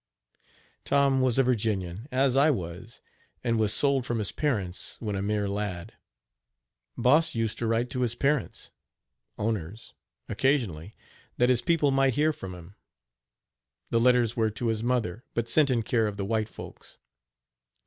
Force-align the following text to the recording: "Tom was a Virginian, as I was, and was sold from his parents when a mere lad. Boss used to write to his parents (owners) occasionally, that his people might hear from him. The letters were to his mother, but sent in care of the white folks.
"Tom 0.83 1.21
was 1.21 1.37
a 1.37 1.43
Virginian, 1.43 2.07
as 2.11 2.35
I 2.35 2.49
was, 2.49 3.01
and 3.43 3.59
was 3.59 3.71
sold 3.71 4.03
from 4.03 4.17
his 4.17 4.31
parents 4.31 4.97
when 4.99 5.15
a 5.15 5.21
mere 5.21 5.47
lad. 5.47 5.93
Boss 6.97 7.35
used 7.35 7.59
to 7.59 7.67
write 7.67 7.91
to 7.91 8.01
his 8.01 8.15
parents 8.15 8.71
(owners) 9.37 9.93
occasionally, 10.27 10.95
that 11.37 11.49
his 11.49 11.61
people 11.61 11.91
might 11.91 12.15
hear 12.15 12.33
from 12.33 12.55
him. 12.55 12.73
The 13.91 13.99
letters 13.99 14.35
were 14.35 14.49
to 14.49 14.69
his 14.69 14.81
mother, 14.81 15.23
but 15.35 15.47
sent 15.47 15.69
in 15.69 15.83
care 15.83 16.07
of 16.07 16.17
the 16.17 16.25
white 16.25 16.49
folks. 16.49 16.97